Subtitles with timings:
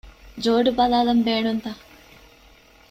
[0.43, 1.71] ޖޯޑު ބަލާލަން ބޭނުންތަ؟